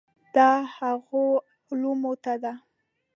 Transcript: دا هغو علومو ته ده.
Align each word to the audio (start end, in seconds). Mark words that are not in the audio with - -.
دا 0.35 0.49
هغو 0.77 1.23
علومو 1.69 2.13
ته 2.23 2.33
ده. 2.43 2.53